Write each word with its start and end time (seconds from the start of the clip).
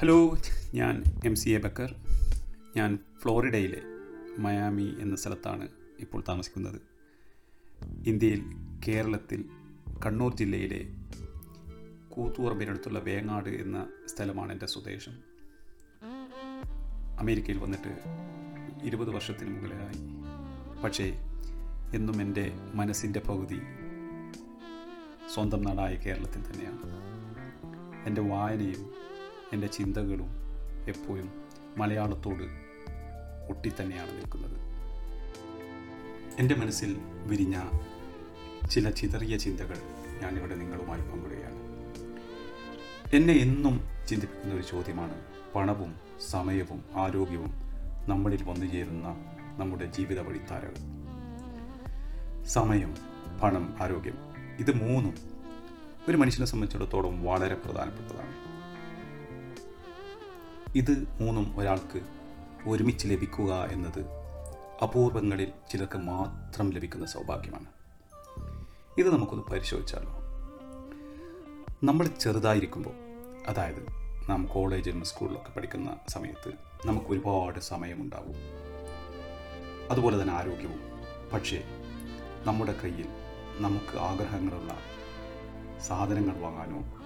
Hello 0.00 0.36
ഞാൻ 0.74 1.02
M 1.24 1.36
C 1.36 1.50
A 1.50 1.58
Backer. 1.58 1.94
ഞാൻ 2.76 2.98
ഫ്ലോറിഡയിലെ 3.22 3.82
Miami 4.38 4.96
എന്ന 5.00 5.16
സ്ഥലത്താണ് 5.16 5.68
ഇപ്പോൾ 6.00 6.24
താമസിക്കുന്നത്. 6.28 6.80
ഇന്ത്യയിൽ 8.06 8.44
കേരളത്തിൽ 8.88 9.44
കണ്ണൂർ 10.06 10.36
ജില്ലയിലെ 10.36 10.86
കൂത്തുപറമ്പിനടുത്തുള്ള 12.08 12.98
വേങ്ങാട് 12.98 13.48
എന്ന 13.48 13.86
സ്ഥലമാണ് 14.06 14.52
എന്റെ 14.52 14.66
സ്വദേശം. 14.66 15.12
അമേരിക്കയിൽ 17.18 17.58
വന്നിട്ട് 17.58 18.00
ഇരുപത് 18.86 19.10
വർഷത്തിന് 19.10 19.56
മുകളിലായി. 19.56 19.98
പക്ഷേ 20.84 21.14
എന്നും 21.94 22.22
എന്റെ 22.22 22.52
മനസ്സിന്റെ 22.74 23.20
പകുതി 23.20 23.60
സ്വന്തം 25.34 25.62
നാടായ 25.62 25.94
കേരളത്തിൽ 25.94 26.52
തന്നെയാണ്. 26.52 26.80
എന്റെ 28.06 28.20
വായനയും 28.20 29.08
എന്റെ 29.52 29.66
ചിന്തകളും 29.66 30.30
എപ്പോഴും 30.88 31.28
മലയാളത്തോട് 31.76 32.42
ഒട്ടി 33.50 33.72
തന്നെയാണ് 33.80 34.10
നിൽക്കുന്നത്. 34.10 34.56
എന്റെ 36.38 36.54
മനസ്സിൽ 36.54 36.96
വിരിഞ്ഞ 37.26 37.60
ചില 38.70 38.90
ചിതറിയ 38.90 39.36
ചിന്തകൾ 39.36 39.78
ഞാനിവിടെ 40.22 40.54
നിങ്ങളുമായി 40.54 41.00
പങ്കിടുകയാണ് 41.00 41.58
എന്നെ 43.16 43.34
എന്നും 43.34 43.80
ചിന്തിപ്പിക്കുന്ന 44.08 44.54
ഒരു 44.54 44.62
ചോദ്യമാണ് 44.62 45.20
പണവും 45.54 45.94
സമയവും 46.28 46.84
ആരോഗ്യവും 46.96 47.52
നമ്മളിൽ 48.08 48.42
വന്നു 48.42 48.66
ചേരുന്ന 48.66 49.08
നമ്മുടെ 49.58 49.84
ജീവിത 49.84 50.20
വഴിത്താരകൾ. 50.20 50.74
സമയം 52.44 52.96
പണം 53.42 53.76
ആരോഗ്യം 53.82 54.18
ഇത് 54.58 54.74
മൂന്നും 54.76 55.14
ഒരു 56.08 56.16
മനുഷ്യനെ 56.16 56.46
സംബന്ധിച്ചിടത്തോളം 56.46 57.24
വളരെ 57.24 57.54
പ്രധാനപ്പെട്ടതാണ്. 57.54 58.57
ഇത് 60.74 61.08
മൂന്നും 61.20 61.58
ഒരാൾക്ക് 61.58 62.00
ഒരുമിച്ച് 62.66 63.08
ലഭിക്കുക 63.08 63.64
എന്നത് 63.64 64.04
അപൂർവങ്ങളിൽ 64.82 65.52
ചിലർക്ക് 65.70 65.98
മാത്രം 65.98 66.70
ലഭിക്കുന്ന 66.70 67.06
സൗഭാഗ്യമാണ്. 67.06 67.66
ഇത് 68.98 69.14
നമുക്കൊന്ന് 69.14 69.44
പരിശോധിച്ചാലോ? 69.44 70.18
നമ്മൾ 71.84 72.06
ചെറുതായിരിക്കുമ്പോൾ 72.06 72.94
അതായത് 73.48 73.86
നാം 74.30 74.46
കോളേജിലും 74.46 75.04
സ്കൂളിലൊക്കെ 75.04 75.50
പഠിക്കുന്ന 75.50 75.96
സമയത്ത് 76.08 76.52
നമുക്ക് 76.86 77.06
ഒരുപാട് 77.06 77.60
സമയമുണ്ടാവും. 77.60 78.34
അതുപോലെ 79.90 80.22
തന്നെ 80.22 80.34
ആരോഗ്യവും. 80.34 80.80
പക്ഷേ 81.32 81.64
നമ്മുടെ 82.44 82.72
കയ്യിൽ 82.72 83.08
നമുക്ക് 83.58 83.98
ആഗ്രഹങ്ങളുള്ള 83.98 84.78
സാധനങ്ങൾ 85.80 86.38
വാങ്ങാനോ 86.38 86.97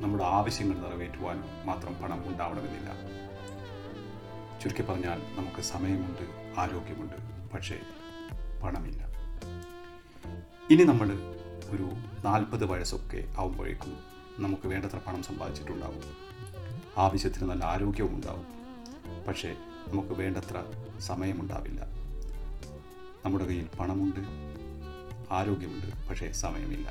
നമ്മുടെ 0.00 0.24
ആവശ്യങ്ങൾ 0.24 0.76
നിറവേറ്റുവാനോ 0.76 1.64
മാത്രം 1.64 2.02
പണം 2.02 2.28
ഉണ്ടാവണമെന്നില്ല. 2.28 2.90
ചുരുക്കി 4.60 4.82
പറഞ്ഞാൽ 4.82 5.18
നമുക്ക് 5.36 5.62
സമയമുണ്ട് 5.62 6.22
ആരോഗ്യമുണ്ട് 6.60 7.16
പക്ഷേ 7.50 7.80
പണമില്ല. 8.62 9.02
ഇനി 10.70 10.82
നമ്മൾ 10.82 11.12
ഒരു 11.70 11.82
നാൽപ്പത് 12.24 12.64
വയസ്സൊക്കെ 12.64 13.28
ആവുമ്പോഴേക്കും 13.38 13.98
നമുക്ക് 14.38 14.68
വേണ്ടത്ര 14.68 14.98
പണം 14.98 15.22
സമ്പാദിച്ചിട്ടുണ്ടാവും. 15.22 16.02
ആവശ്യത്തിന് 16.96 17.50
നല്ല 17.50 17.64
ആരോഗ്യവും 17.64 18.14
ഉണ്ടാവും. 18.14 18.46
പക്ഷേ 19.28 19.56
നമുക്ക് 19.88 20.12
വേണ്ടത്ര 20.12 20.64
സമയമുണ്ടാവില്ല. 21.00 21.80
നമ്മുടെ 23.24 23.44
കയ്യിൽ 23.44 23.68
പണമുണ്ട് 23.80 24.20
ആരോഗ്യമുണ്ട് 25.30 26.08
പക്ഷേ 26.08 26.32
സമയമില്ല. 26.32 26.90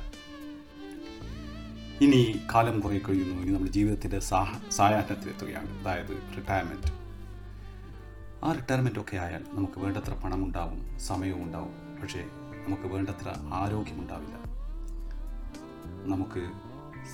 ഇനി 2.00 2.40
കാലം 2.54 2.80
കുറേ 2.80 2.98
കഴിയുന്നു 2.98 3.42
ഇനി 3.42 3.50
നമ്മുടെ 3.50 3.70
ജീവിതത്തിന്റെ 3.70 4.18
സാഹ 4.18 4.68
സായാഹ്നത്തിലെത്തുകയാണ് 4.68 5.80
അതായത് 5.80 6.36
റിട്ടയർമെന്റ് 6.36 6.90
ആ 8.44 8.52
റിട്ടയർമെന്റ് 8.52 9.00
ഒക്കെ 9.00 9.16
ആയാൽ 9.16 9.44
നമുക്ക് 9.52 9.80
വേണ്ടത്ര 9.80 10.14
പണമുണ്ടാവും 10.14 10.98
സമയവും 10.98 11.42
ഉണ്ടാവും 11.44 12.00
പക്ഷേ 12.02 12.24
നമുക്ക് 12.66 12.82
വേണ്ടത്ര 12.82 13.28
ആരോഗ്യമുണ്ടാവില്ല. 13.52 14.36
നമുക്ക് 16.04 16.42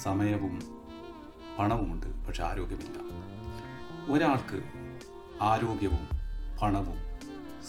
സമയവും 0.03 0.55
പണവുമുണ്ട് 1.59 2.07
പക്ഷെ 2.27 2.43
ആരോഗ്യമില്ല. 2.45 2.99
ഒരാൾക്ക് 4.13 4.63
ആരോഗ്യവും 5.43 6.09
പണവും 6.63 6.99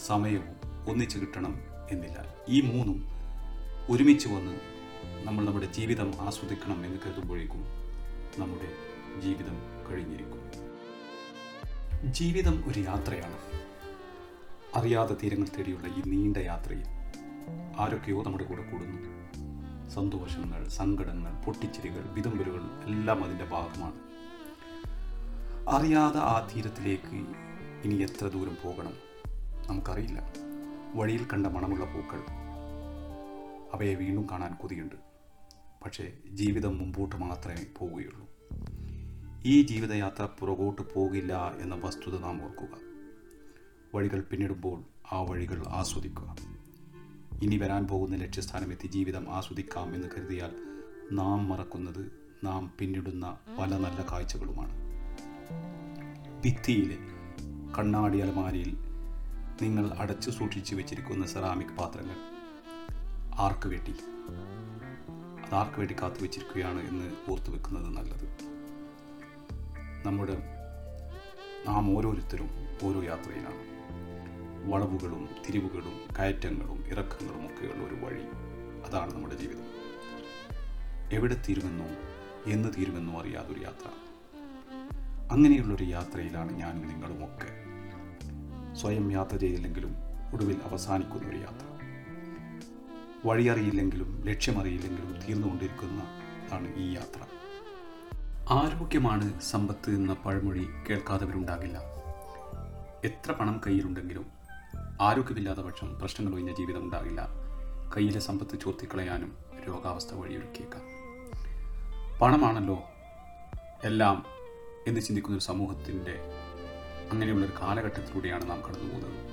സമയവും 0.08 0.56
ഒന്നിച്ച് 0.90 1.18
കിട്ടണം 1.20 1.60
എന്നില്ല. 1.92 2.18
ഈ 2.50 2.62
മൂന്നും 2.62 3.00
ഒരുമിച്ച് 3.90 4.28
വന്ന് 4.28 4.77
നമ്മൾ 5.24 5.46
നമ്മുടെ 5.46 5.66
ജീവിതം 5.66 6.14
ആസ്വദിക്കണം 6.22 6.86
എന്ന് 6.86 7.00
കരുതുമ്പോഴേക്കും 7.00 7.64
നമ്മുടെ 8.38 8.70
ജീവിതം 9.20 9.58
കഴിഞ്ഞിരിക്കും. 9.92 10.42
ജീവിതം 12.14 12.64
ഒരു 12.68 12.80
യാത്രയാണ്. 12.80 13.38
അറിയാതെ 14.76 15.16
തീരങ്ങൾ 15.24 15.48
തേടിയുള്ള 15.58 15.88
ഈ 15.88 16.02
നീണ്ട 16.06 16.38
യാത്രയിൽ 16.38 16.84
ആരൊക്കെയോ 17.80 18.24
നമ്മുടെ 18.24 18.44
കൂടെ 18.44 18.64
കൂടുന്നു. 18.72 19.18
സന്തോഷങ്ങൾ 19.90 20.68
സങ്കടങ്ങൾ 20.68 21.44
പൊട്ടിച്ചിരികൾ 21.46 22.02
വിതമ്പലുകൾ 22.14 22.62
എല്ലാം 22.86 23.24
അതിന്റെ 23.24 23.46
ഭാഗമാണ്. 23.46 23.96
അറിയാതെ 25.70 26.20
ആ 26.20 26.50
തീരത്തിലേക്ക് 26.56 27.26
ഇനി 27.84 27.96
എത്ര 27.96 28.28
ദൂരം 28.28 28.58
പോകണം 28.64 28.94
നമുക്കറിയില്ല. 29.68 30.24
വഴിയിൽ 30.96 31.28
കണ്ട 31.34 31.48
മണമുള്ള 31.48 31.86
പൂക്കൾ 31.86 32.47
അവയെ 33.74 33.96
വീണ്ടും 33.96 34.28
കാണാൻ 34.32 34.54
കൊതിയുണ്ട്. 34.54 34.96
പക്ഷേ 35.86 36.14
ജീവിതം 36.32 36.78
മുമ്പോട്ട് 36.78 37.16
മാത്രമേ 37.16 37.66
പോവുകയുള്ളൂ. 37.78 38.28
ഈ 39.46 39.62
ജീവിതയാത്ര 39.62 40.28
പുറകോട്ട് 40.40 40.82
പോകില്ല 40.94 41.54
എന്ന 41.62 41.76
വസ്തുത 41.76 42.20
നാം 42.20 42.44
ഓർക്കുക. 42.44 42.68
വഴികൾ 43.96 44.22
പിന്നിടുമ്പോൾ 44.22 44.84
ആ 45.12 45.22
വഴികൾ 45.22 45.64
ആസ്വദിക്കുക. 45.68 46.38
ഇനി 47.44 47.58
വരാൻ 47.58 47.88
പോകുന്ന 47.88 48.16
ലക്ഷ്യസ്ഥാനമെത്തി 48.16 48.88
ജീവിതം 48.88 49.30
ആസ്വദിക്കാം 49.30 49.96
എന്ന് 49.96 50.08
കരുതിയാൽ 50.18 50.52
നാം 51.12 51.50
മറക്കുന്നത് 51.50 52.12
നാം 52.44 52.72
പിന്നിടുന്ന 52.80 53.38
പല 53.60 53.78
നല്ല 53.78 54.06
കാഴ്ചകളുമാണ്. 54.12 54.88
ഭിത്തിയിലെ 56.46 56.98
കണ്ണാടി 57.78 58.20
അലമാരിയിൽ 58.20 58.78
നിങ്ങൾ 59.62 59.92
അടച്ചു 59.98 60.30
സൂക്ഷിച്ചു 60.30 60.76
വെച്ചിരിക്കുന്ന 60.76 61.28
സെറാമിക് 61.28 61.78
പാത്രങ്ങൾ 61.78 62.37
ആർക്ക് 63.38 63.68
വേണ്ടി? 63.68 63.92
അത് 65.46 65.56
ആർക്ക് 65.56 65.78
വേണ്ടി 65.78 65.96
കാത്തു 66.02 66.24
വെച്ചിരിക്കുകയാണ് 66.24 66.90
എന്ന് 66.90 67.32
ഓർത്തു 67.32 67.52
വെക്കുന്നത് 67.52 67.86
നല്ലത്. 67.86 68.38
നമ്മുടെ 70.06 70.38
നാം 71.68 71.98
ഓരോരുത്തരും 71.98 72.50
ഓരോ 72.84 73.04
യാത്രയിലാണ്. 73.04 73.78
വളവുകളും 74.72 75.30
തിരിവുകളും 75.48 76.00
കയറ്റങ്ങളും 76.20 76.88
ഇറക്കങ്ങളും 76.88 77.46
ഒക്കെയുള്ള 77.46 77.84
ഒരു 77.88 78.06
വഴി. 78.06 78.24
അതാണ് 78.90 79.14
നമ്മുടെ 79.14 79.36
ജീവിതം. 79.36 79.66
എവിടെ 81.12 81.42
തീരുമെന്നോ 81.50 81.86
എന്ന് 82.46 82.70
തീരുമെന്നോ 82.78 83.22
അറിയാതൊരു 83.22 83.60
യാത്ര. 83.64 83.90
അങ്ങനെയുള്ളൊരു 85.32 85.84
യാത്രയിലാണ് 85.84 86.52
ഞാനും 86.52 86.88
നിങ്ങളുമൊക്കെ 86.88 87.64
സ്വയം 88.76 89.12
യാത്ര 89.12 89.38
ചെയ്തില്ലെങ്കിലും 89.38 89.96
ഒടുവിൽ 90.34 90.62
അവസാനിക്കുന്ന 90.64 91.28
ഒരു 91.28 91.38
യാത്ര. 91.38 91.77
വഴിയറിയില്ലെങ്കിലും 93.26 94.24
ലക്ഷ്യമറിയില്ലെങ്കിലും 94.26 95.20
തീർന്നുകൊണ്ടിരിക്കുന്നതാണ് 95.28 96.76
ഈ 96.76 96.94
യാത്ര. 96.94 97.20
ആരോഗ്യമാണ് 98.50 99.42
സമ്പത്ത് 99.42 99.90
എന്ന 99.90 100.14
പഴമൊഴി 100.14 100.68
കേൾക്കാത്തവരുണ്ടാകില്ല. 100.90 101.80
എത്ര 103.06 103.32
പണം 103.32 103.62
കയ്യിലുണ്ടെങ്കിലും 103.68 104.26
ആരോഗ്യമില്ലാത്ത 105.02 105.60
പക്ഷം 105.60 106.00
പ്രശ്നങ്ങൾ 106.00 106.34
ഒഴിഞ്ഞ 106.34 106.52
ജീവിതം 106.52 106.84
ഉണ്ടാകില്ല. 106.84 107.28
കയ്യിലെ 107.98 108.20
സമ്പത്ത് 108.20 108.60
ചോർത്തിക്കളയാനും 108.60 109.38
രോഗാവസ്ഥ 109.68 110.14
വഴിയൊരുക്കിയേക്കാം. 110.14 110.82
പണമാണല്ലോ 112.22 112.84
എല്ലാം 113.84 114.26
എന്ന് 114.88 115.02
ചിന്തിക്കുന്ന 115.02 115.38
ഒരു 115.38 115.44
സമൂഹത്തിന്റെ 115.44 116.16
അങ്ങനെയുള്ളൊരു 117.12 117.54
കാലഘട്ടത്തിലൂടെയാണ് 117.62 118.50
നാം 118.50 118.62
കടന്നു 118.62 118.94
പോകുന്നത് 118.94 119.28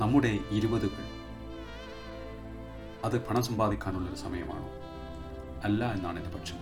നമ്മുടെ 0.00 0.38
ഇരുപതുകൾ 0.50 1.11
അത് 3.04 3.26
പണം 3.26 3.42
സമ്പാദിക്കാനുള്ളൊരു 3.42 4.18
സമയമാണോ? 4.18 4.68
അല്ല 5.64 5.92
എന്നാണ് 5.92 6.24
എന്റെ 6.24 6.38
പക്ഷം. 6.38 6.56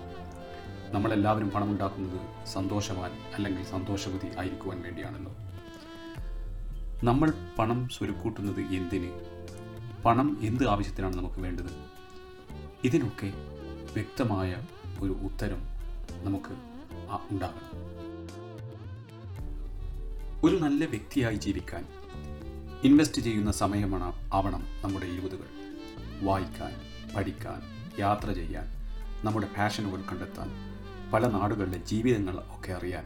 നമ്മളെല്ലാവരും 0.93 1.51
പണമുണ്ടാക്കുന്നത് 1.51 2.47
സന്തോഷവാൻ 2.47 3.11
അല്ലെങ്കിൽ 3.35 3.65
സന്തോഷവതി 3.65 4.39
ആയിരിക്കുവാൻ 4.39 4.83
വേണ്ടിയാണല്ലോ. 4.83 5.33
നമ്മൾ 7.05 7.33
പണം 7.59 7.89
സ്വരുക്കൂട്ടുന്നത് 7.89 8.61
എന്തിന്? 8.61 9.11
പണം 10.05 10.39
എന്ത് 10.41 10.69
ആവശ്യത്തിനാണ് 10.69 11.17
നമുക്ക് 11.17 11.41
വേണ്ടത്? 11.41 11.71
ഇതിനൊക്കെ 12.85 13.33
വ്യക്തമായ 13.93 14.57
ഒരു 15.01 15.13
ഉത്തരം 15.13 15.59
നമുക്ക് 16.23 16.71
ഉണ്ടാകണം. 17.31 17.91
ഒരു 20.45 20.57
നല്ല 20.57 20.85
വ്യക്തിയായി 20.85 21.37
ജീവിക്കാൻ 21.37 21.87
ഇൻവെസ്റ്റ് 22.85 23.23
ചെയ്യുന്ന 23.23 23.53
സമയമാണ് 23.53 24.31
ആവണം 24.35 24.67
നമ്മുടെ 24.83 25.07
ഇരുപതുകൾ 25.07 25.60
വായിക്കാൻ 26.23 26.73
പഠിക്കാൻ 27.17 27.63
യാത്ര 27.99 28.33
ചെയ്യാൻ 28.33 28.67
നമ്മുടെ 29.27 29.47
പാഷനുകൾ 29.59 30.01
കണ്ടെത്താൻ 30.01 30.51
പല 31.13 31.27
നാടുകളിലെ 31.29 31.79
ജീവിതങ്ങൾ 31.79 32.39
ഒക്കെ 32.39 32.73
അറിയാൻ. 32.73 33.05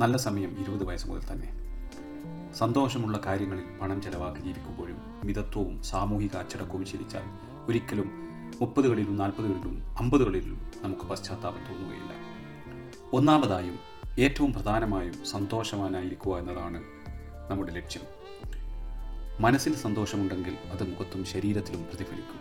നല്ല 0.00 0.16
സമയം 0.16 0.60
ഇരുപത് 0.60 0.84
വയസ്സ് 0.84 1.08
മുതൽ 1.08 1.32
തന്നെ. 1.32 1.48
സന്തോഷമുള്ള 2.52 3.20
കാര്യങ്ങളിൽ 3.26 3.64
പണം 3.80 4.02
ചെലവാക്കി 4.02 4.40
ജീവിക്കുമ്പോഴും 4.40 4.96
മിതത്വവും 5.24 5.82
സാമൂഹിക 5.82 6.36
അച്ചടക്കവും 6.36 6.84
ശീലിച്ചാൽ 6.84 7.22
ഒരിക്കലും 7.68 8.10
മുപ്പതുകളിലും 8.60 9.16
നാൽപ്പതുകളിലും 9.16 9.96
അമ്പതുകളിലും 9.98 10.72
നമുക്ക് 10.82 11.02
പശ്ചാത്താപം 11.02 11.58
തോന്നുകയില്ല. 11.58 12.12
ഒന്നാമതായും 13.12 13.78
ഏറ്റവും 14.18 14.52
പ്രധാനമായും 14.52 15.24
സന്തോഷവാനായിരിക്കുക 15.24 16.38
എന്നതാണ് 16.38 16.82
നമ്മുടെ 17.50 17.72
ലക്ഷ്യം. 17.72 18.21
മനസ്സിൽ 19.42 19.76
സന്തോഷമുണ്ടെങ്കിൽ 19.76 20.58
അത് 20.70 20.82
മുഖത്തും 20.82 21.24
ശരീരത്തിലും 21.24 21.82
പ്രതിഫലിക്കും. 21.82 22.40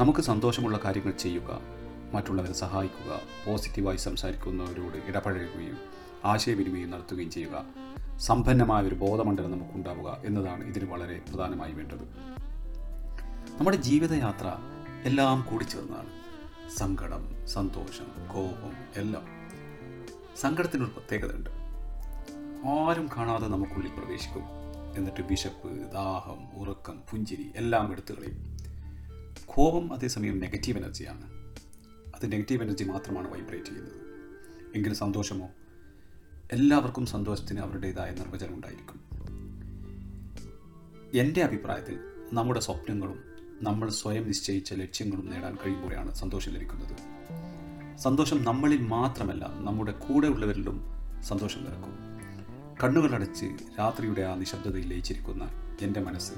നമുക്ക് 0.00 0.20
സന്തോഷമുള്ള 0.20 0.80
കാര്യങ്ങൾ 0.84 1.10
ചെയ്യുക 1.10 1.60
മറ്റുള്ളവരെ 2.12 2.52
സഹായിക്കുക 2.52 3.20
പോസിറ്റീവായി 3.46 3.96
സംസാരിക്കുന്നവരോട് 3.96 4.96
ഇടപഴകുകയും 4.96 5.78
ആശയവിനിമയം 6.24 6.90
നടത്തുകയും 6.90 7.30
ചെയ്യുക. 7.30 7.64
സമ്പന്നമായ 8.18 8.86
ഒരു 8.86 8.94
ബോധമണ്ഡലം 8.94 9.50
നമുക്കുണ്ടാവുക 9.50 10.22
എന്നതാണ് 10.24 10.64
ഇതിന് 10.64 10.90
വളരെ 10.90 11.20
പ്രധാനമായി 11.28 11.72
വേണ്ടത്. 11.72 12.04
നമ്മുടെ 13.58 13.76
ജീവിതയാത്ര 13.76 14.56
എല്ലാം 15.04 15.46
കൂടി 15.50 15.64
ചേർന്നതാണ്. 15.64 16.08
സങ്കടം 16.76 17.46
സന്തോഷം 17.46 18.28
കോപം 18.34 18.72
എല്ലാം. 18.96 19.24
സങ്കടത്തിനൊരു 20.36 20.90
പ്രത്യേകതയുണ്ട്. 20.90 21.50
ആരും 22.68 23.08
കാണാതെ 23.16 23.48
നമുക്കുള്ളിൽ 23.48 23.90
പ്രവേശിക്കും. 23.90 24.63
എന്നിട്ട് 24.96 25.22
വിശപ്പ് 25.22 25.92
ദാഹം 25.92 26.60
ഉറക്കം 26.60 27.02
പുഞ്ചിരി 27.10 27.50
എല്ലാം 27.56 27.92
എടുത്തു 27.92 28.12
കളയും. 28.12 28.56
കോപം 29.46 29.92
അതേസമയം 29.92 30.38
നെഗറ്റീവ് 30.38 30.78
എനർജിയാണ് 30.78 31.22
അത് 32.16 32.32
നെഗറ്റീവ് 32.32 32.62
എനർജി 32.62 32.84
മാത്രമാണ് 32.84 33.32
വൈബ്രേറ്റ് 33.32 33.66
ചെയ്യുന്നത്. 33.66 33.92
എങ്കിലും 34.74 34.96
സന്തോഷമോ? 34.96 35.48
എല്ലാവർക്കും 36.52 37.06
സന്തോഷത്തിന് 37.06 37.60
അവരുടേതായ 37.60 38.10
നിർവചനം 38.10 38.54
ഉണ്ടായിരിക്കും. 38.54 39.04
എന്റെ 41.14 41.42
അഭിപ്രായത്തിൽ 41.42 41.98
നമ്മുടെ 42.32 42.60
സ്വപ്നങ്ങളും 42.60 43.24
നമ്മൾ 43.62 43.90
സ്വയം 43.90 44.26
നിശ്ചയിച്ച 44.26 44.72
ലക്ഷ്യങ്ങളും 44.72 45.30
നേടാൻ 45.30 45.56
കഴിയുമ്പോഴാണ് 45.56 46.14
സന്തോഷം 46.14 46.52
ലഭിക്കുന്നത്. 46.52 46.96
സന്തോഷം 47.98 48.44
നമ്മളിൽ 48.44 48.82
മാത്രമല്ല 48.82 49.46
നമ്മുടെ 49.54 49.92
കൂടെ 49.92 50.26
ഉള്ളവരിലും 50.26 50.80
സന്തോഷം 51.22 51.64
നിറക്കും. 51.64 52.13
കണ്ണുകളടച്ച് 52.82 53.46
രാത്രിയുടെ 53.78 54.22
ആ 54.22 54.34
നിശബ്ദതയിൽ 54.34 54.86
ലയിച്ചിരിക്കുന്ന 54.86 55.50
എന്റെ 55.80 56.00
മനസ്സ് 56.00 56.32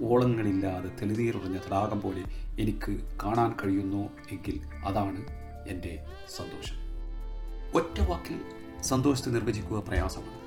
ഓളങ്ങളില്ലാതെ 0.00 0.88
തെളിനീറുറഞ്ഞ 0.88 1.56
തടാകം 1.56 2.00
പോലെ 2.00 2.24
എനിക്ക് 2.62 3.18
കാണാൻ 3.22 3.54
കഴിയുന്നു 3.64 4.08
എങ്കിൽ 4.30 4.60
അതാണ് 4.84 5.24
എന്റെ 5.68 6.06
സന്തോഷം. 6.36 6.74
ഒറ്റ 7.74 8.00
വാക്കിൽ 8.00 8.40
സന്തോഷത്തെ 8.82 9.30
നിർവചിക്കുക 9.30 9.78
പ്രയാസമാണ്. 9.88 10.40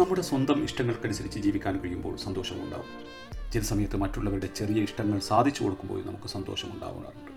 നമ്മുടെ 0.00 0.20
സ്വന്തം 0.20 0.62
ഇഷ്ടങ്ങൾക്കനുസരിച്ച് 0.64 1.38
ജീവിക്കാൻ 1.38 1.80
കഴിയുമ്പോൾ 1.80 2.16
സന്തോഷമുണ്ടാവും. 2.16 3.06
ചില 3.52 3.62
സമയത്ത് 3.62 3.96
മറ്റുള്ളവരുടെ 3.96 4.46
ചെറിയ 4.46 4.82
ഇഷ്ടങ്ങൾ 4.82 5.18
സാധിച്ചു 5.18 5.62
കൊടുക്കുമ്പോൾ 5.62 6.04
നമുക്ക് 6.04 6.28
സന്തോഷമുണ്ടാവാറുണ്ട്. 6.28 7.36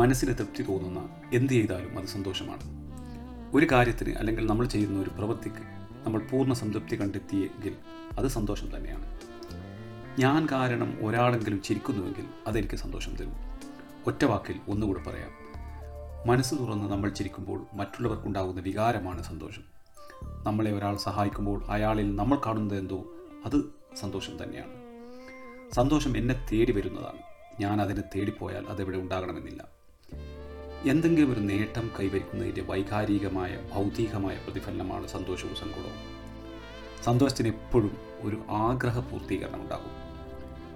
മനസ്സിന് 0.00 0.34
തൃപ്തി 0.38 0.62
തോന്നുന്ന 0.62 1.08
എന്ത് 1.32 1.52
ചെയ്താലും 1.52 1.98
അത് 1.98 2.06
സന്തോഷമാണ്. 2.06 2.83
ഒരു 3.54 3.66
കാര്യത്തിന് 3.72 4.14
അല്ലെങ്കിൽ 4.14 4.46
നമ്മൾ 4.46 4.66
ചെയ്യുന്ന 4.66 5.02
ഒരു 5.02 5.10
പ്രവൃത്തിക്ക് 5.10 5.56
നമ്മൾ 6.06 6.20
പൂർണ 6.20 6.52
സംതൃപ്തി 6.52 7.00
കണ്ടെത്തിയെങ്കിൽ 7.00 7.76
അത് 8.18 8.26
സന്തോഷം 8.26 8.76
തന്നെയാണ്. 8.76 9.20
ഞാൻ 10.20 10.46
കാരണം 10.52 11.06
ഒരാളെങ്കിലും 11.06 11.62
ചിരിക്കുന്നുവെങ്കിൽ 11.62 12.24
അതെനിക്ക് 12.46 12.74
സന്തോഷം 12.74 13.16
തരും. 13.16 13.32
ഒറ്റ 14.06 14.24
വാക്കിൽ 14.24 14.60
ഒന്നുകൂടെ 14.68 15.02
പറയാം. 15.02 15.30
മനസ്സ് 16.28 16.54
തുറന്ന് 16.54 16.92
നമ്മൾ 16.92 17.10
ചിരിക്കുമ്പോൾ 17.10 17.66
മറ്റുള്ളവർക്കുണ്ടാകുന്ന 17.74 18.60
വികാരമാണ് 18.60 19.22
സന്തോഷം. 19.22 19.62
നമ്മളെ 20.42 20.72
ഒരാൾ 20.72 20.96
സഹായിക്കുമ്പോൾ 20.96 21.64
അയാളിൽ 21.66 22.16
നമ്മൾ 22.16 22.40
കാണുന്നത് 22.46 22.78
എന്തോ 22.78 23.04
അത് 23.44 23.64
സന്തോഷം 24.00 24.42
തന്നെയാണ്. 24.42 24.72
സന്തോഷം 25.74 26.16
എന്നെ 26.16 26.46
തേടി 26.52 26.72
വരുന്നതാണ്. 26.72 27.18
ഞാൻ 27.60 27.80
അതിനെ 27.80 28.02
തേടിപ്പോയാൽ 28.14 28.66
അതെവിടെ 28.66 28.96
ഉണ്ടാകണമെന്നില്ല. 28.98 29.73
എന്തെങ്കിലും 30.90 31.32
ഒരു 31.32 31.40
നേട്ടം 31.40 31.90
കൈവരിക്കുന്നതിന്റെ 32.00 32.62
വൈകാരികമായ 32.62 33.58
ഭൗതികമായ 33.72 34.38
പ്രതിഫലനമാണ് 34.44 35.06
സന്തോഷവും 35.06 35.56
സങ്കടവും. 35.56 36.14
സന്തോഷത്തിന് 37.04 37.48
എപ്പോഴും 37.48 37.96
ഒരു 38.20 38.42
ആഗ്രഹ 38.50 38.98
പൂർത്തീകരണം 38.98 39.62
ഉണ്ടാകും. 39.62 40.04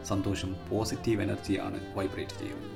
സന്തോഷം 0.06 0.56
പോസിറ്റീവ് 0.70 1.22
എനർജിയാണ് 1.22 1.98
വൈബ്രേറ്റ് 1.98 2.30
ചെയ്യുന്നത്. 2.30 2.72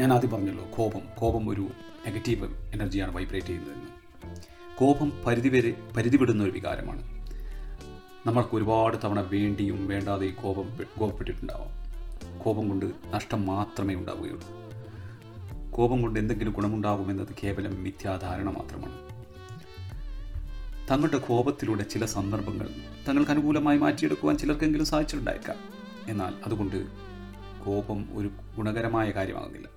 ഞാൻ 0.00 0.12
ആദ്യം 0.12 0.30
പറഞ്ഞല്ലോ 0.30 0.66
കോപം. 0.76 1.00
കോപം 1.18 1.48
ഒരു 1.48 1.60
നെഗറ്റീവ് 2.08 2.72
എനർജിയാണ് 2.74 3.16
വൈബ്രേറ്റ് 3.16 3.46
ചെയ്യുന്നതെന്ന്. 3.46 3.88
കോപം 4.78 5.12
പരിധി 5.26 5.48
വരെ 5.48 5.74
പരിധി 5.96 6.16
വിടുന്ന 6.16 6.44
ഒരു 6.44 6.50
വികാരമാണ്. 6.50 7.20
നമ്മൾക്ക് 8.26 8.56
ഒരുപാട് 8.56 8.96
തവണ 9.04 9.20
വേണ്ടിയും 9.20 9.88
വേണ്ടാതെയും 9.88 10.34
കോപം 10.34 10.78
കോപപ്പെട്ടിട്ടുണ്ടാവാം. 10.98 11.80
കോപം 12.38 12.68
കൊണ്ട് 12.68 12.86
നഷ്ടം 13.10 13.46
മാത്രമേ 13.46 13.94
ഉണ്ടാവുകയുള്ളൂ. 13.94 14.59
കോപം 15.70 16.02
കൊണ്ട് 16.02 16.18
എന്തെങ്കിലും 16.20 16.52
ഗുണമുണ്ടാകുമെന്നത് 16.52 17.28
കേവലം 17.44 17.84
മിഥ്യാധാരണ 17.84 18.50
മാത്രമാണ്. 18.50 19.10
തങ്ങളുടെ 20.90 21.18
കോപത്തിലൂടെ 21.18 21.82
ചില 21.82 22.06
സന്ദർഭങ്ങൾ 22.06 22.68
തങ്ങൾക്ക് 23.08 23.30
അനുകൂലമായി 23.30 23.78
മാറ്റിയെടുക്കുവാൻ 23.78 24.38
ചിലർക്കെങ്കിലും 24.38 24.86
സാധിച്ചിട്ടുണ്ടായേക്കാം. 24.86 25.56
എന്നാൽ 26.08 26.34
അതുകൊണ്ട് 26.46 26.86
കോപം 27.64 28.18
ഒരു 28.18 28.30
ഗുണകരമായ 28.56 29.10
കാര്യമാകുന്നില്ല. 29.10 29.68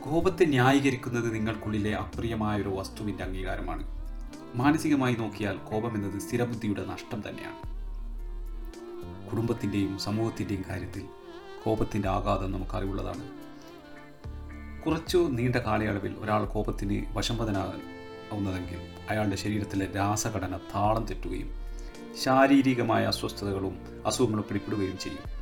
കോപത്തെ 0.00 0.44
ന്യായീകരിക്കുന്നത് 0.44 1.34
നിങ്ങൾക്കുള്ളിലെ 1.34 1.94
അപ്രിയമായ 1.94 2.62
ഒരു 2.62 2.68
വസ്തുവിന്റെ 2.68 3.24
അംഗീകാരമാണ്. 3.24 3.82
മാനസികമായി 4.54 5.14
നോക്കിയാൽ 5.14 5.56
കോപം 5.56 5.94
എന്നത് 5.94 6.20
സ്ഥിരബുദ്ധിയുടെ 6.20 6.86
നഷ്ടം 6.86 7.22
തന്നെയാണ്. 7.28 7.70
കുടുംബത്തിന്റെയും 9.30 9.98
സമൂഹത്തിന്റെയും 9.98 10.64
കാര്യത്തിൽ 10.68 11.02
കോപത്തിന്റെ 11.64 12.08
ആഘാതം 12.08 12.52
നമുക്കറിവുള്ളതാണ്. 12.52 13.39
കുറച്ചു 14.86 15.18
നീണ്ട 15.18 15.56
കാലയളവിൽ 15.56 16.14
ഒരാൾ 16.18 16.44
കോപത്തിന് 16.44 17.06
വശംവദനാവുന്നതെങ്കിൽ 17.12 18.78
അയാളുടെ 19.10 19.36
ശരീരത്തിലെ 19.36 19.86
രാസഘടന 19.96 20.56
താളം 20.56 21.04
തെറ്റുകയും 21.04 21.50
ശാരീരികമായ 22.22 23.04
അസ്വസ്ഥതകളും 23.04 24.02
അസുഖങ്ങളും 24.06 24.44
പിടിപ്പെടുകയും 24.48 24.98
ചെയ്യും. 24.98 25.40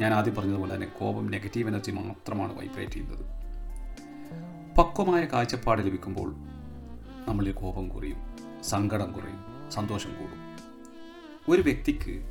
ഞാൻ 0.00 0.14
ആദ്യം 0.14 0.34
പറഞ്ഞതുപോലെ 0.34 0.74
തന്നെ 0.74 0.86
കോപം 0.86 1.26
നെഗറ്റീവ് 1.26 1.68
എനർജി 1.68 1.90
മാത്രമാണ് 1.90 2.58
വൈബ്രേറ്റ് 2.58 2.92
ചെയ്യുന്നത്. 2.92 3.24
പക്വമായ 4.78 5.24
കാഴ്ചപ്പാട് 5.24 5.82
ലഭിക്കുമ്പോൾ 5.82 6.34
നമ്മളിൽ 7.28 7.52
കോപം 7.52 7.88
കുറയും 7.88 8.36
സങ്കടം 8.62 9.12
കുറയും 9.12 9.70
സന്തോഷം 9.70 10.10
കൂടും. 10.10 10.40
ഒരു 11.52 11.62
വ്യക്തിക്ക് 11.62 12.22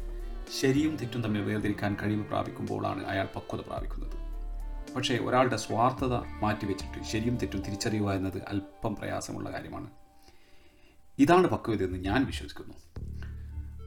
ശരിയും 0.62 0.96
തെറ്റും 0.96 1.24
തമ്മിൽ 1.24 1.42
വേർതിരിക്കാൻ 1.42 1.98
കഴിവ് 2.04 2.26
പ്രാപിക്കുമ്പോഴാണ് 2.26 3.06
അയാൾ 3.06 3.28
പക്വത 3.36 3.62
പ്രാപിക്കുന്നത്. 3.62 4.21
പക്ഷേ 4.96 5.18
ഒരാളുടെ 5.18 5.58
സ്വാർത്ഥത 5.58 6.14
മാറ്റിവെച്ചിട്ട് 6.16 7.04
ശരിയും 7.04 7.38
തെറ്റും 7.38 7.62
തിരിച്ചറിയുക 7.62 8.12
എന്നത് 8.12 8.38
അല്പം 8.48 8.96
പ്രയാസമുള്ള 8.96 9.52
കാര്യമാണ്. 9.52 9.88
ഇതാണ് 11.20 11.48
പക്വത 11.48 11.84
എന്ന് 11.84 11.98
ഞാൻ 11.98 12.26
വിശ്വസിക്കുന്നു. 12.26 12.74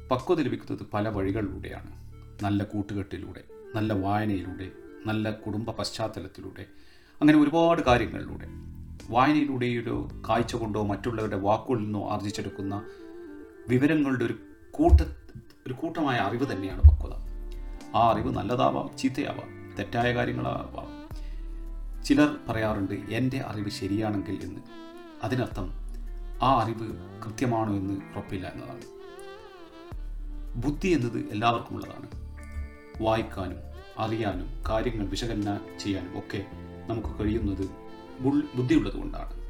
പക്വത 0.08 0.40
ലഭിക്കുന്നത് 0.40 0.86
പല 0.94 1.08
വഴികളിലൂടെയാണ്. 1.08 2.04
നല്ല 2.44 2.64
കൂട്ടുകെട്ടിലൂടെ 2.64 3.44
നല്ല 3.74 3.92
വായനയിലൂടെ 3.92 4.70
നല്ല 5.06 5.30
കുടുംബ 5.30 5.70
പശ്ചാത്തലത്തിലൂടെ 5.70 6.62
അങ്ങനെ 7.20 7.38
ഒരുപാട് 7.38 7.82
കാര്യങ്ങളിലൂടെ. 7.82 8.48
വായനയിലൂടെയോ 9.10 10.08
കാഴ്ച 10.28 10.56
കൊണ്ടോ 10.56 10.82
മറ്റുള്ളവരുടെ 10.82 11.36
വാക്കുകളിൽ 11.36 11.82
നിന്നോ 11.82 12.10
ആർജിച്ചെടുക്കുന്ന 12.10 12.86
വിവരങ്ങളുടെ 13.68 14.24
ഒരു 14.24 14.34
കൂട്ട 14.70 15.00
ഒരു 15.66 15.72
കൂട്ടമായ 15.72 16.18
അറിവ് 16.18 16.52
തന്നെയാണ് 16.52 16.82
പക്വത. 16.82 17.12
ആ 17.96 18.12
അറിവ് 18.12 18.34
നല്ലതാവാം 18.34 18.96
ചീത്തയാവാം. 18.98 19.63
തെറ്റായ 19.78 20.14
കാര്യങ്ങളാവാം. 20.14 21.04
ചിലർ 22.04 22.36
പറയാറുണ്ട് 22.48 22.94
എന്റെ 22.94 23.40
അറിവ് 23.40 23.70
ശരിയാണെങ്കിൽ 23.70 24.40
എന്ന്. 24.42 24.60
അതിനർത്ഥം 25.22 25.70
ആ 26.42 26.62
അറിവ് 26.62 26.96
കൃത്യമാണോ 27.24 27.76
എന്ന് 27.76 27.94
ഉറപ്പില്ല 27.94 28.52
എന്നതാണ്. 28.54 28.82
ബുദ്ധി 30.64 30.88
എന്നത് 30.88 31.18
എല്ലാവർക്കും 31.30 31.74
ഉള്ളതാണ്. 31.74 32.08
വായിക്കാനും 33.02 33.56
അറിയാനും 33.98 34.62
കാര്യങ്ങൾ 34.68 35.06
വിശകലനം 35.06 35.78
ചെയ്യാനും 35.80 36.18
ഒക്കെ 36.18 36.46
നമുക്ക് 36.86 37.24
കഴിയുന്നത് 37.24 37.70
ബുദ്ധിയുള്ളതുകൊണ്ടാണ് 38.56 39.44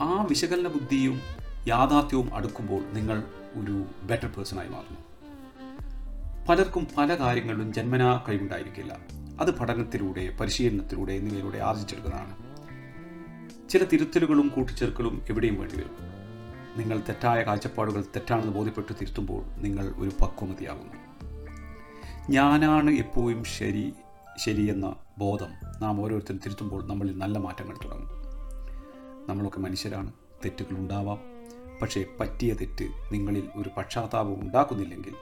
ആ 0.00 0.22
വിശകലന 0.22 0.68
ബുദ്ധിയും 0.68 1.20
യാഥാർത്ഥ്യവും 1.68 2.34
അടുക്കുമ്പോൾ 2.34 2.82
നിങ്ങൾ 2.82 3.22
ഒരു 3.54 3.84
ബെറ്റർ 4.02 4.28
പേഴ്സണായി 4.28 4.68
മാറുന്നു. 4.68 5.09
പലർക്കും 6.48 6.86
പല 6.98 7.14
കാര്യങ്ങളിലും 7.14 7.72
ജന്മനാ 7.72 8.24
കഴിവുണ്ടായിരിക്കില്ല. 8.28 8.98
അത് 9.40 9.58
പഠനത്തിലൂടെ 9.58 10.36
പരിശീലനത്തിലൂടെ 10.40 11.12
എന്നിവയിലൂടെ 11.12 11.58
ആർജിച്ചെടുക്കുന്നതാണ്. 11.58 12.50
ചില 13.68 13.84
തിരുത്തലുകളും 13.84 14.48
കൂട്ടിച്ചേർക്കലും 14.48 15.22
എവിടെയും 15.30 15.60
വേണ്ടിവരും 15.60 15.96
നിങ്ങൾ 16.76 16.98
തെറ്റായ 16.98 17.42
കാഴ്ചപ്പാടുകൾ 17.42 18.02
തെറ്റാണെന്ന് 18.02 18.52
ബോധ്യപ്പെട്ട് 18.52 18.92
തിരുത്തുമ്പോൾ 19.00 19.44
നിങ്ങൾ 19.56 19.94
ഒരു 19.96 20.10
പക്വമതിയാകുന്നു. 20.20 20.94
ഞാനാണ് 22.30 22.90
എപ്പോഴും 22.90 23.44
ശരി 23.44 23.92
ശരിയെന്ന 24.38 24.96
ബോധം 25.18 25.48
നാം 25.80 26.00
ഓരോരുത്തരും 26.00 26.40
തിരുത്തുമ്പോൾ 26.46 26.86
നമ്മളിൽ 26.86 27.18
നല്ല 27.18 27.38
മാറ്റങ്ങൾ 27.38 27.76
തുടങ്ങും. 27.84 28.08
നമ്മളൊക്കെ 29.28 29.60
മനുഷ്യരാണ് 29.60 30.12
തെറ്റുകൾ 30.44 30.76
ഉണ്ടാവാം. 30.76 31.18
പക്ഷേ 31.82 32.04
പറ്റിയ 32.20 32.54
തെറ്റ് 32.54 32.88
നിങ്ങളിൽ 33.12 33.48
ഒരു 33.56 33.70
പക്ഷാതാപം 33.76 34.40
ഉണ്ടാക്കുന്നില്ലെങ്കിൽ 34.40 35.14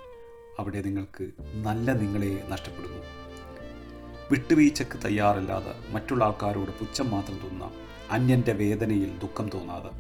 അവിടെ 0.58 0.82
നിങ്ങൾക്ക് 0.82 1.30
നല്ല 1.54 1.92
നിങ്ങളെ 1.92 2.46
നഷ്ടപ്പെടുന്നു. 2.48 3.02
വിട്ടുവീഴ്ചക്ക് 4.30 4.98
തയ്യാറല്ലാതെ 5.04 5.74
മറ്റുള്ള 5.90 6.24
ആൾക്കാരോട് 6.24 6.70
പുച്ഛം 6.70 7.10
മാത്രം 7.10 7.36
തോന്നുന്ന 7.36 7.70
അന്യന്റെ 8.10 8.52
വേദനയിൽ 8.52 9.18
ദുഃഖം 9.18 9.48
തോന്നാതെ 9.48 9.90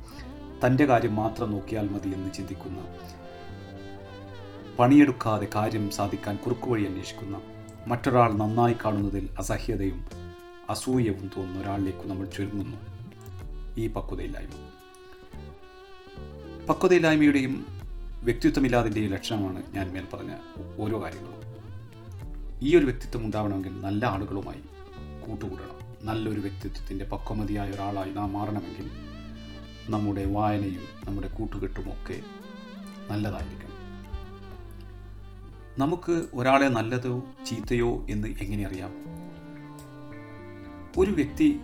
തന്റെ 0.66 0.84
കാര്യം 0.84 1.16
മാത്രം 1.16 1.52
നോക്കിയാൽ 1.52 1.88
മതി 1.88 2.08
എന്ന് 2.08 2.32
ചിന്തിക്കുന്ന 2.32 2.98
പണിയെടുക്കാതെ 4.78 5.48
കാര്യം 5.54 5.90
സാധിക്കാൻ 5.90 6.36
കുറുക്കുവഴി 6.36 6.84
അന്വേഷിക്കുന്ന 6.84 7.40
മറ്റൊരാൾ 7.86 8.32
നന്നായി 8.32 8.76
കാണുന്നതിൽ 8.84 9.28
അസഹ്യതയും 9.38 10.06
അസൂയവും 10.70 11.30
തോന്നുന്ന 11.36 11.60
ഒരാളിലേക്ക് 11.60 12.06
നമ്മൾ 12.06 12.26
ചുരുങ്ങുന്നു. 12.26 12.76
ഈ 13.78 13.86
പക്വതയില്ലായ്മ. 13.86 14.50
പക്വതയില്ലായ്മയുടെയും 16.66 17.77
വ്യക്തിത്വമില്ലാതിന്റെയും 18.22 19.12
ലക്ഷണമാണ് 19.12 19.62
ഞാൻ 19.74 19.92
മേൽ 19.92 20.06
പറഞ്ഞ 20.12 20.34
ഓരോ 20.78 21.02
കാര്യങ്ങളും. 21.02 21.38
ഈ 22.62 22.76
ഒരു 22.76 22.84
വ്യക്തിത്വം 22.84 23.24
ഉണ്ടാവണമെങ്കിൽ 23.24 23.80
നല്ല 23.80 24.06
ആളുകളുമായി 24.06 24.60
കൂട്ടുകൂടണം. 25.26 26.06
നല്ലൊരു 26.06 26.40
വ്യക്തിത്വത്തിന്റെ 26.40 27.04
പക്വമതിയായ 27.04 27.70
ഒരാളായി 27.70 28.10
നാം 28.10 28.32
മാറണമെങ്കിൽ 28.32 28.90
നമ്മുടെ 29.88 30.24
വായനയും 30.32 30.82
നമ്മുടെ 31.04 31.28
കൂട്ടുകെട്ടുമൊക്കെ 31.28 32.22
നല്ലതായിരിക്കണം. 33.10 33.68
നമുക്ക് 35.78 36.26
ഒരാളെ 36.34 36.66
നല്ലതോ 36.66 37.22
ചീത്തയോ 37.46 38.06
എന്ന് 38.10 38.28
എങ്ങനെ 38.28 38.66
അറിയാം? 38.66 38.92
ഒരു 40.98 41.10
വ്യക്തി 41.10 41.60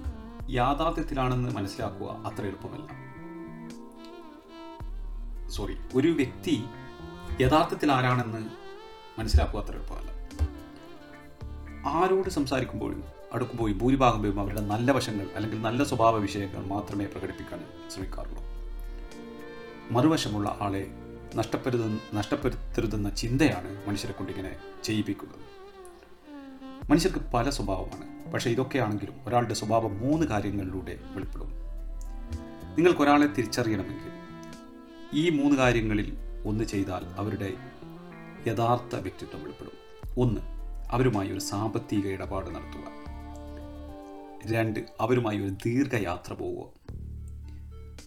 യാഥാർത്ഥ്യത്തിലാണെന്ന് 0.50 1.50
മനസ്സിലാക്കുക 1.50 2.06
അത്ര 2.06 2.42
എളുപ്പമല്ല. 2.42 3.03
സോറി 5.54 5.76
ഒരു 5.94 6.08
വ്യക്തി 6.08 6.64
യഥാർത്ഥത്തിൽ 7.40 7.92
ആരാണെന്ന് 7.92 8.48
മനസ്സിലാക്കുക 9.20 9.60
അത്ര 9.60 9.74
എളുപ്പമല്ല. 9.74 10.10
ആരോട് 11.86 12.30
സംസാരിക്കുമ്പോഴും 12.30 13.04
അടുക്കുമ്പോഴും 13.32 13.78
ഭൂരിഭാഗം 13.78 14.22
പേരും 14.22 14.40
അവരുടെ 14.40 14.60
നല്ല 14.60 14.92
വശങ്ങൾ 14.92 15.26
അല്ലെങ്കിൽ 15.36 15.60
നല്ല 15.60 15.84
സ്വഭാവ 15.84 16.16
വിഷയങ്ങൾ 16.16 16.66
മാത്രമേ 16.66 17.04
പ്രകടിപ്പിക്കാൻ 17.04 17.64
ശ്രമിക്കാറുള്ളൂ. 17.94 18.42
മറുവശമുള്ള 19.90 20.58
ആളെ 20.60 20.86
നഷ്ടപ്പെടുത 21.36 21.80
നഷ്ടപ്പെടുത്തരുതെന്ന 22.14 23.10
ചിന്തയാണ് 23.10 23.88
മനുഷ്യരെ 23.88 24.12
കൊണ്ടിങ്ങനെ 24.12 24.56
ചെയ്യിപ്പിക്കുന്നത്. 24.84 25.40
മനുഷ്യർക്ക് 26.90 27.20
പല 27.34 27.50
സ്വഭാവമാണ് 27.50 28.32
പക്ഷേ 28.32 28.50
ഇതൊക്കെയാണെങ്കിലും 28.50 29.14
ഒരാളുടെ 29.26 29.54
സ്വഭാവം 29.54 29.98
മൂന്ന് 29.98 30.26
കാര്യങ്ങളിലൂടെ 30.26 30.98
വെളിപ്പെടും. 31.10 31.50
നിങ്ങൾക്കൊരാളെ 32.76 33.26
തിരിച്ചറിയണമെങ്കിൽ 33.26 34.23
ഈ 35.14 35.30
മൂന്ന് 35.30 35.56
കാര്യങ്ങളിൽ 35.56 36.16
ഒന്ന് 36.46 36.64
ചെയ്താൽ 36.64 37.04
അവരുടെ 37.18 37.54
യഥാർത്ഥ 38.46 38.96
വ്യക്തിത്വം 38.96 39.42
വെളിപ്പെടും. 39.42 39.72
ഒന്ന് 40.18 40.40
അവരുമായി 40.90 41.30
ഒരു 41.30 41.38
സാമ്പത്തിക 41.38 42.06
ഇടപാട് 42.06 42.50
നടത്തുക. 42.50 42.84
രണ്ട് 44.52 44.80
അവരുമായി 45.00 45.38
ഒരു 45.38 45.48
ദീർഘയാത്ര 45.48 46.32
പോവുക. 46.32 46.68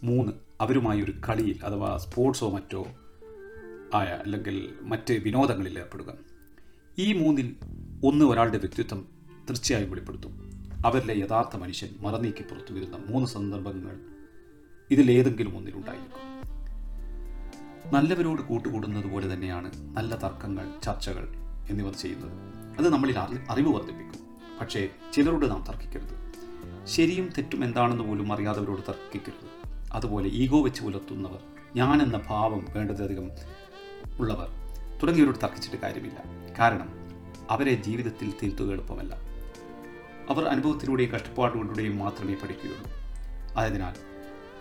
മൂന്ന് 0.03 0.31
അവരുമായി 0.61 1.01
ഒരു 1.01 1.13
കളിയിൽ 1.29 1.65
അഥവാ 1.65 1.97
സ്പോർട്സോ 1.97 2.49
മറ്റോ 2.49 2.87
ആയ 3.93 4.05
അല്ലെങ്കിൽ 4.05 4.73
മറ്റ് 4.81 5.13
വിനോദങ്ങളിൽ 5.13 5.79
ഏർപ്പെടുക. 5.79 6.13
ഈ 6.99 7.13
മൂന്നിൽ 7.13 7.55
ഒന്ന് 8.03 8.25
ഒരാളുടെ 8.25 8.57
വ്യക്തിത്വം 8.57 9.07
തീർച്ചയായും 9.49 9.89
വെളിപ്പെടുത്തും. 9.89 10.63
അവരിലെ 10.85 11.19
യഥാർത്ഥ 11.19 11.55
മനുഷ്യൻ 11.55 11.89
മറനീക്കി 11.99 12.41
പുറത്തു 12.41 12.73
വരുന്ന 12.73 12.97
മൂന്ന് 13.07 13.27
സന്ദർഭങ്ങൾ 13.27 13.99
ഇതിലേതെങ്കിലും 14.91 15.57
ഒന്നിലുണ്ടായിരിക്കും 15.57 16.26
നല്ലവരോട് 17.93 18.41
കൂട്ടുകൂടുന്നത് 18.41 19.05
പോലെ 19.05 19.33
തന്നെയാണ് 19.33 19.71
നല്ല 19.97 20.15
തർക്കങ്ങൾ 20.15 20.73
ചർച്ചകൾ 20.83 21.27
എന്നിവ 21.69 21.91
ചെയ്യുന്നത്. 21.91 22.31
അത് 22.77 22.93
നമ്മളിൽ 22.93 23.19
അറി 23.19 23.37
അറിവ് 23.49 23.73
വർദ്ധിപ്പിക്കും. 23.73 24.25
പക്ഷേ 24.61 24.89
ചിലരോട് 25.13 25.49
നാം 25.49 25.63
തർക്കിക്കരുത്. 25.67 26.27
ശരിയും 26.85 27.29
തെറ്റും 27.37 27.63
എന്താണെന്ന് 27.63 28.03
പോലും 28.03 28.33
അറിയാത്തവരോട് 28.33 28.81
തർക്കിക്കരുത്. 28.81 29.49
അതുപോലെ 29.91 30.29
ഈഗോ 30.29 30.63
വെച്ച് 30.63 30.83
പുലർത്തുന്നവർ 30.83 31.39
ഞാൻ 31.75 32.01
എന്ന 32.01 32.21
ഭാവം 32.27 32.65
വേണ്ടതധികം 32.69 33.31
ഉള്ളവർ 34.19 34.49
തുടങ്ങിയവരോട് 35.01 35.37
തർക്കിച്ചിട്ട് 35.43 35.77
കാര്യമില്ല. 35.77 36.23
കാരണം 36.59 36.89
അവരെ 37.49 37.73
ജീവിതത്തിൽ 37.73 38.33
തിരുത്തുക 38.43 38.71
എളുപ്പമല്ല. 38.71 39.15
അവർ 40.29 40.45
അനുഭവത്തിലൂടെയും 40.45 41.11
കഷ്ടപ്പാടുകളിലൂടെയും 41.11 41.97
മാത്രമേ 41.97 42.33
പഠിക്കുകയുള്ളൂ. 42.33 42.91
ആയതിനാൽ 43.57 43.95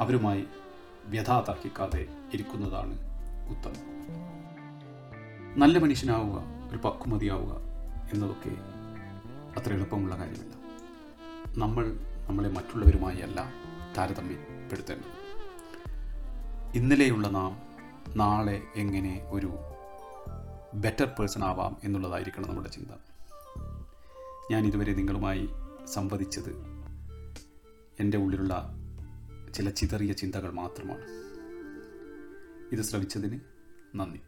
അവരുമായി 0.00 0.44
വ്യഥ 1.06 1.30
തർക്കിക്കാതെ 1.30 2.06
ഇരിക്കുന്നതാണ് 2.34 3.05
ഉത്തമം 3.48 3.96
നല്ല 5.56 5.78
മനുഷ്യനാവുക 5.78 6.42
ഒരു 6.70 6.78
പക്വമതിയാവുക 6.78 7.60
എന്നതൊക്കെ 8.12 8.50
അത്ര 9.60 9.72
എളുപ്പമുള്ള 9.72 10.16
കാര്യമല്ല. 10.16 10.56
നമ്മൾ 11.58 12.00
നമ്മളെ 12.28 12.48
മറ്റുള്ളവരുമായി 12.48 13.16
അല്ല 13.16 13.52
താരതമ്യപ്പെടുത്തേണ്ടത്. 13.98 15.26
ഇന്നലെയുള്ള 16.76 17.28
നാം 17.28 17.58
നാളെ 18.16 18.62
എങ്ങനെ 18.76 19.22
ഒരു 19.30 19.58
ബെറ്റർ 20.74 21.06
പേഴ്സൺ 21.06 21.44
ആവാം 21.44 21.76
എന്നുള്ളതായിരിക്കണം 21.84 22.48
നമ്മുടെ 22.48 22.68
ചിന്ത. 22.68 22.88
ഞാൻ 24.50 24.66
ഇതുവരെ 24.66 24.94
നിങ്ങളുമായി 24.94 25.48
സംവദിച്ചത് 25.86 26.50
എന്റെ 28.00 28.18
ഉള്ളിലുള്ള 28.18 28.74
ചില 29.54 29.70
ചിതറിയ 29.70 30.12
ചിന്തകൾ 30.12 30.50
മാത്രമാണ്. 30.50 31.25
ഇത് 32.72 32.82
ശ്രവിച്ചതിന് 32.82 33.38
നന്ദി. 33.94 34.20